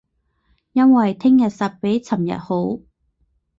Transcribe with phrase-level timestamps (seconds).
[0.73, 2.81] 因為聼日實比尋日好